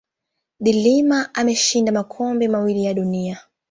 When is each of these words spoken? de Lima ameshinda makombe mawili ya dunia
de 0.59 0.71
Lima 0.73 1.29
ameshinda 1.33 1.91
makombe 1.91 2.47
mawili 2.47 2.83
ya 2.83 2.93
dunia 2.93 3.39